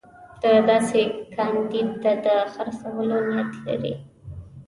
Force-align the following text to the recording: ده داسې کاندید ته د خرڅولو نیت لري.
ده 0.41 0.51
داسې 0.69 1.01
کاندید 1.35 1.89
ته 2.03 2.11
د 2.25 2.27
خرڅولو 2.53 3.17
نیت 3.29 3.51
لري. 3.67 3.93